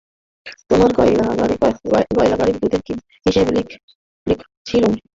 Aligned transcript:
তোদের 0.69 0.91
গয়লাবাড়ির 2.17 2.57
দুধের 2.61 2.81
হিসেব 3.25 3.45
লিখছিলুম। 4.27 4.93